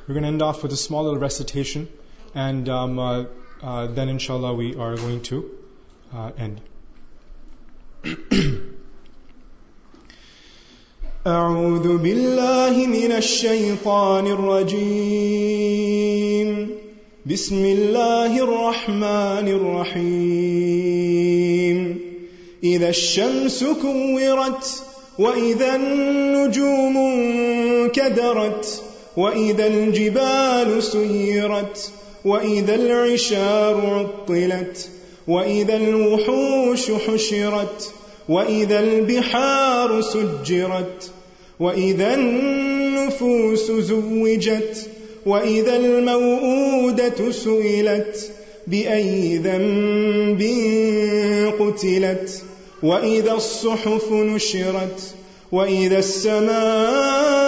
we're 0.10 0.16
going 0.16 0.24
to 0.24 0.30
end 0.30 0.42
off 0.42 0.64
with 0.64 0.74
a 0.74 0.76
small 0.76 1.04
little 1.04 1.20
recitation 1.20 1.88
and 2.34 2.68
um, 2.68 2.98
uh, 2.98 3.26
uh, 3.62 3.86
then 3.86 4.10
inshallah 4.10 4.56
we 4.56 4.76
are 4.76 4.96
going 4.96 5.22
to 5.22 5.52
uh, 6.12 6.32
end 6.36 6.62
أعوذ 11.28 11.98
بالله 11.98 12.88
من 12.88 13.12
الشيطان 13.12 14.28
الرجيم 14.28 15.70
بسم 17.26 17.66
الله 17.66 18.44
الرحمن 18.44 19.48
الرحيم 19.60 21.00
إذا 22.64 22.90
الشمس 22.90 23.64
كورت 23.64 24.84
وإذا 25.20 25.76
النجوم 25.76 26.96
كدرت 27.94 28.89
وإذا 29.18 29.68
الجبال 29.68 30.84
سيرت 30.84 31.92
وإذا 32.26 32.76
العشار 32.76 33.76
عطلت 33.86 34.90
وإذا 35.28 35.76
الوحوش 35.76 36.92
حشرت 36.92 37.92
وإذا 38.30 38.80
البحار 38.80 40.02
سجرت 40.02 41.12
وإذا 41.60 42.14
النفوس 42.14 43.72
زوجت 43.72 44.88
وإذا 45.26 45.76
الموؤودة 45.76 47.32
سئلت 47.32 48.32
بأي 48.68 49.38
ذنب 49.38 50.42
قتلت 51.60 52.42
وإذا 52.84 53.32
الصحف 53.34 54.12
نشرت 54.12 55.14
وإذا 55.52 55.98
السماء 56.00 57.39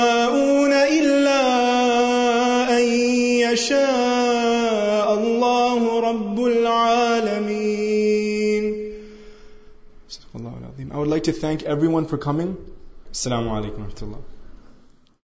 light 11.08 11.26
to 11.26 11.32
thank 11.40 11.68
every 11.68 11.88
one 11.88 12.06
for 12.06 12.18
coming 12.18 12.54
السلام 13.08 13.50
علیکم 13.50 13.82
و 13.82 13.86
رحمۃ 13.86 14.02
اللہ 14.02 14.31